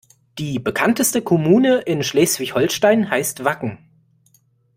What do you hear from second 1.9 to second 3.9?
Schleswig-Holstein heißt Wacken.